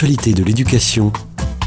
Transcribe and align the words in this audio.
De 0.00 0.42
l'éducation, 0.42 1.12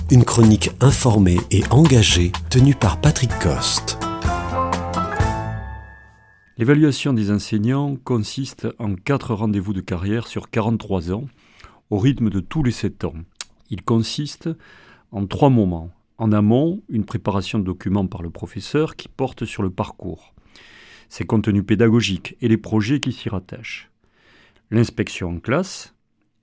une 0.09 0.25
chronique 0.25 0.71
informée 0.81 1.37
et 1.51 1.61
engagée 1.69 2.31
tenue 2.49 2.73
par 2.73 2.99
Patrick 2.99 3.29
Coste. 3.37 3.99
L'évaluation 6.57 7.13
des 7.13 7.29
enseignants 7.29 7.95
consiste 8.03 8.67
en 8.79 8.95
quatre 8.95 9.35
rendez-vous 9.35 9.73
de 9.73 9.81
carrière 9.81 10.25
sur 10.25 10.49
43 10.49 11.11
ans, 11.11 11.25
au 11.91 11.99
rythme 11.99 12.31
de 12.31 12.39
tous 12.39 12.63
les 12.63 12.71
7 12.71 13.03
ans. 13.03 13.13
Il 13.69 13.83
consiste 13.83 14.49
en 15.11 15.27
trois 15.27 15.51
moments. 15.51 15.91
En 16.17 16.31
amont, 16.31 16.81
une 16.89 17.05
préparation 17.05 17.59
de 17.59 17.65
documents 17.65 18.07
par 18.07 18.23
le 18.23 18.31
professeur 18.31 18.95
qui 18.95 19.09
porte 19.09 19.45
sur 19.45 19.61
le 19.61 19.69
parcours, 19.69 20.33
ses 21.07 21.25
contenus 21.25 21.67
pédagogiques 21.67 22.35
et 22.41 22.47
les 22.47 22.57
projets 22.57 22.99
qui 22.99 23.11
s'y 23.11 23.29
rattachent. 23.29 23.91
L'inspection 24.71 25.29
en 25.29 25.39
classe, 25.39 25.93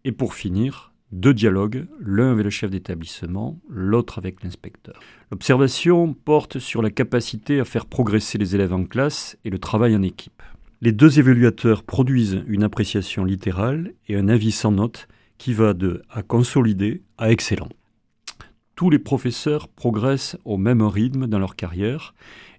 et 0.04 0.12
pour 0.12 0.34
finir, 0.34 0.89
deux 1.12 1.34
dialogues, 1.34 1.86
l'un 2.00 2.32
avec 2.32 2.44
le 2.44 2.50
chef 2.50 2.70
d'établissement, 2.70 3.58
l'autre 3.68 4.18
avec 4.18 4.42
l'inspecteur. 4.42 5.00
L'observation 5.30 6.14
porte 6.14 6.58
sur 6.58 6.82
la 6.82 6.90
capacité 6.90 7.60
à 7.60 7.64
faire 7.64 7.86
progresser 7.86 8.38
les 8.38 8.54
élèves 8.54 8.72
en 8.72 8.84
classe 8.84 9.36
et 9.44 9.50
le 9.50 9.58
travail 9.58 9.96
en 9.96 10.02
équipe. 10.02 10.42
Les 10.80 10.92
deux 10.92 11.18
évaluateurs 11.18 11.82
produisent 11.82 12.42
une 12.46 12.62
appréciation 12.62 13.24
littérale 13.24 13.92
et 14.08 14.16
un 14.16 14.28
avis 14.28 14.52
sans 14.52 14.72
note 14.72 15.08
qui 15.36 15.52
va 15.52 15.74
de 15.74 16.02
à 16.10 16.22
consolider 16.22 17.02
à 17.18 17.30
excellent. 17.30 17.68
Tous 18.76 18.88
les 18.88 18.98
professeurs 18.98 19.68
progressent 19.68 20.38
au 20.44 20.56
même 20.56 20.82
rythme 20.82 21.26
dans 21.26 21.38
leur 21.38 21.54
carrière 21.54 22.14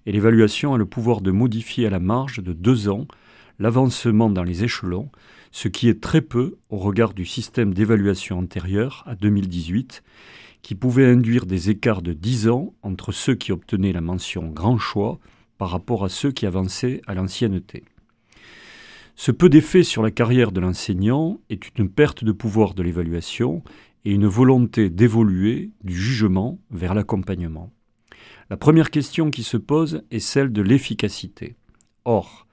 et 0.06 0.12
l'évaluation 0.12 0.74
a 0.74 0.78
le 0.78 0.86
pouvoir 0.86 1.20
de 1.20 1.30
modifier 1.30 1.86
à 1.86 1.90
la 1.90 1.98
marge 1.98 2.42
de 2.42 2.52
deux 2.52 2.88
ans 2.88 3.06
l'avancement 3.62 4.28
dans 4.28 4.42
les 4.42 4.64
échelons, 4.64 5.08
ce 5.52 5.68
qui 5.68 5.88
est 5.88 6.02
très 6.02 6.20
peu 6.20 6.56
au 6.68 6.78
regard 6.78 7.14
du 7.14 7.24
système 7.24 7.72
d'évaluation 7.72 8.40
antérieur 8.40 9.04
à 9.06 9.14
2018, 9.14 10.02
qui 10.62 10.74
pouvait 10.74 11.06
induire 11.06 11.46
des 11.46 11.70
écarts 11.70 12.02
de 12.02 12.12
10 12.12 12.48
ans 12.48 12.74
entre 12.82 13.12
ceux 13.12 13.36
qui 13.36 13.52
obtenaient 13.52 13.92
la 13.92 14.00
mention 14.00 14.48
grand 14.48 14.78
choix 14.78 15.20
par 15.58 15.70
rapport 15.70 16.04
à 16.04 16.08
ceux 16.08 16.32
qui 16.32 16.44
avançaient 16.44 17.02
à 17.06 17.14
l'ancienneté. 17.14 17.84
Ce 19.14 19.30
peu 19.30 19.48
d'effet 19.48 19.84
sur 19.84 20.02
la 20.02 20.10
carrière 20.10 20.50
de 20.50 20.60
l'enseignant 20.60 21.38
est 21.48 21.78
une 21.78 21.88
perte 21.88 22.24
de 22.24 22.32
pouvoir 22.32 22.74
de 22.74 22.82
l'évaluation 22.82 23.62
et 24.04 24.10
une 24.10 24.26
volonté 24.26 24.90
d'évoluer 24.90 25.70
du 25.84 25.94
jugement 25.94 26.58
vers 26.72 26.94
l'accompagnement. 26.94 27.72
La 28.50 28.56
première 28.56 28.90
question 28.90 29.30
qui 29.30 29.44
se 29.44 29.56
pose 29.56 30.02
est 30.10 30.18
celle 30.18 30.50
de 30.50 30.62
l'efficacité. 30.62 31.54
Or, 32.04 32.48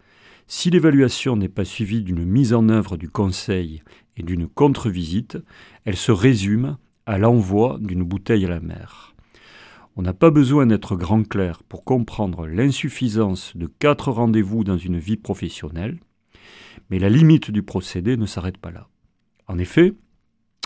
si 0.51 0.71
l'évaluation 0.71 1.35
n'est 1.35 1.47
pas 1.47 1.63
suivie 1.63 2.01
d'une 2.01 2.25
mise 2.25 2.53
en 2.53 2.69
œuvre 2.69 2.97
du 2.97 3.07
conseil 3.07 3.83
et 4.17 4.23
d'une 4.23 4.47
contre-visite, 4.47 5.37
elle 5.85 5.95
se 5.95 6.11
résume 6.11 6.77
à 7.05 7.19
l'envoi 7.19 7.77
d'une 7.79 8.03
bouteille 8.03 8.45
à 8.45 8.49
la 8.49 8.59
mer. 8.59 9.13
On 9.95 10.01
n'a 10.01 10.13
pas 10.13 10.31
besoin 10.31 10.65
d'être 10.65 10.95
grand 10.95 11.23
clair 11.23 11.61
pour 11.61 11.83
comprendre 11.83 12.47
l'insuffisance 12.47 13.55
de 13.55 13.67
quatre 13.67 14.11
rendez-vous 14.11 14.63
dans 14.63 14.77
une 14.77 14.97
vie 14.97 15.17
professionnelle, 15.17 15.99
mais 16.89 16.97
la 16.97 17.09
limite 17.09 17.51
du 17.51 17.61
procédé 17.61 18.17
ne 18.17 18.25
s'arrête 18.25 18.57
pas 18.57 18.71
là. 18.71 18.87
En 19.47 19.59
effet, 19.59 19.93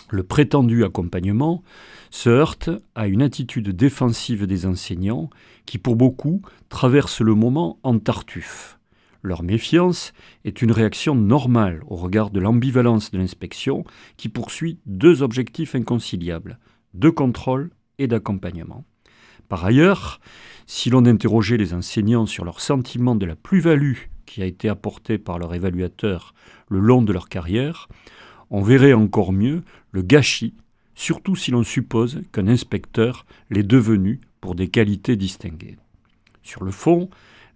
le 0.08 0.22
prétendu 0.22 0.82
accompagnement 0.84 1.62
se 2.10 2.30
heurte 2.30 2.70
à 2.94 3.06
une 3.06 3.20
attitude 3.20 3.68
défensive 3.68 4.46
des 4.46 4.64
enseignants 4.64 5.28
qui, 5.66 5.76
pour 5.76 5.96
beaucoup, 5.96 6.40
traverse 6.70 7.20
le 7.20 7.34
moment 7.34 7.78
en 7.82 7.98
tartuffe. 7.98 8.78
Leur 9.24 9.42
méfiance 9.42 10.12
est 10.44 10.60
une 10.60 10.70
réaction 10.70 11.14
normale 11.14 11.82
au 11.86 11.96
regard 11.96 12.28
de 12.28 12.40
l'ambivalence 12.40 13.10
de 13.10 13.16
l'inspection 13.16 13.82
qui 14.18 14.28
poursuit 14.28 14.80
deux 14.84 15.22
objectifs 15.22 15.74
inconciliables, 15.74 16.58
de 16.92 17.08
contrôle 17.08 17.70
et 17.96 18.06
d'accompagnement. 18.06 18.84
Par 19.48 19.64
ailleurs, 19.64 20.20
si 20.66 20.90
l'on 20.90 21.06
interrogeait 21.06 21.56
les 21.56 21.72
enseignants 21.72 22.26
sur 22.26 22.44
leur 22.44 22.60
sentiment 22.60 23.14
de 23.14 23.24
la 23.24 23.34
plus-value 23.34 23.96
qui 24.26 24.42
a 24.42 24.44
été 24.44 24.68
apportée 24.68 25.16
par 25.16 25.38
leur 25.38 25.54
évaluateur 25.54 26.34
le 26.68 26.80
long 26.80 27.00
de 27.00 27.14
leur 27.14 27.30
carrière, 27.30 27.88
on 28.50 28.60
verrait 28.60 28.92
encore 28.92 29.32
mieux 29.32 29.62
le 29.90 30.02
gâchis, 30.02 30.52
surtout 30.94 31.34
si 31.34 31.50
l'on 31.50 31.62
suppose 31.62 32.20
qu'un 32.30 32.46
inspecteur 32.46 33.24
l'est 33.48 33.62
devenu 33.62 34.20
pour 34.42 34.54
des 34.54 34.68
qualités 34.68 35.16
distinguées. 35.16 35.78
Sur 36.42 36.62
le 36.62 36.70
fond, 36.70 37.08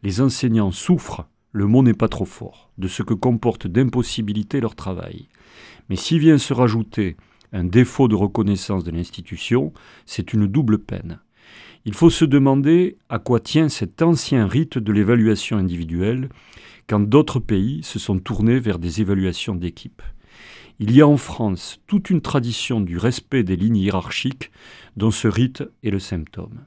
les 0.03 0.23
enseignants 0.23 0.73
souffrent 0.73 1.29
le 1.59 1.67
mot 1.67 1.83
n'est 1.83 1.93
pas 1.93 2.09
trop 2.09 2.25
fort, 2.25 2.71
de 2.79 2.87
ce 2.87 3.03
que 3.03 3.15
comporte 3.15 3.67
d'impossibilité 3.67 4.61
leur 4.61 4.77
travail. 4.77 5.27
Mais 5.89 5.97
s'y 5.97 6.21
vient 6.21 6.39
se 6.39 6.55
rajouter 6.55 7.17
un 7.53 7.65
défaut 7.65 8.07
de 8.07 8.15
reconnaissance 8.15 8.85
de 8.85 8.93
l'institution, 8.93 9.73
c'est 10.07 10.33
une 10.33 10.47
double 10.47 10.79
peine. 10.79 11.19
Il 11.85 11.95
faut 11.95 12.11
se 12.11 12.25
demander 12.25 12.97
à 13.09 13.19
quoi 13.19 13.41
tient 13.41 13.69
cet 13.69 14.03
ancien 14.03 14.47
rite 14.47 14.79
de 14.79 14.93
l'évaluation 14.93 15.57
individuelle 15.57 16.29
quand 16.87 17.01
d'autres 17.01 17.41
pays 17.41 17.83
se 17.83 17.99
sont 17.99 18.21
tournés 18.21 18.61
vers 18.61 18.79
des 18.79 19.01
évaluations 19.01 19.57
d'équipe. 19.57 20.03
Il 20.79 20.95
y 20.95 21.01
a 21.01 21.09
en 21.09 21.17
France 21.17 21.81
toute 21.89 22.09
une 22.09 22.21
tradition 22.21 22.81
du 22.81 22.99
respect 22.99 23.43
des 23.43 23.57
lignes 23.57 23.79
hiérarchiques 23.79 24.53
dont 24.97 25.11
ce 25.11 25.27
rite 25.27 25.65
est 25.83 25.91
le 25.91 25.99
symptôme. 25.99 26.61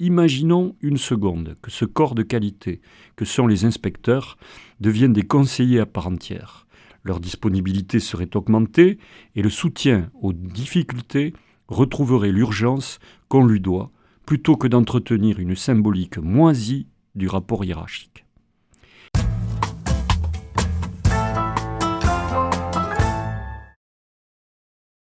Imaginons 0.00 0.76
une 0.80 0.96
seconde 0.96 1.56
que 1.60 1.72
ce 1.72 1.84
corps 1.84 2.14
de 2.14 2.22
qualité, 2.22 2.80
que 3.16 3.24
sont 3.24 3.48
les 3.48 3.64
inspecteurs, 3.64 4.38
deviennent 4.78 5.12
des 5.12 5.26
conseillers 5.26 5.80
à 5.80 5.86
part 5.86 6.06
entière. 6.06 6.68
Leur 7.02 7.18
disponibilité 7.18 7.98
serait 7.98 8.36
augmentée 8.36 8.98
et 9.34 9.42
le 9.42 9.50
soutien 9.50 10.10
aux 10.22 10.32
difficultés 10.32 11.32
retrouverait 11.66 12.30
l'urgence 12.30 13.00
qu'on 13.28 13.44
lui 13.44 13.60
doit, 13.60 13.90
plutôt 14.24 14.56
que 14.56 14.68
d'entretenir 14.68 15.40
une 15.40 15.56
symbolique 15.56 16.18
moisie 16.18 16.86
du 17.16 17.26
rapport 17.26 17.64
hiérarchique. 17.64 18.24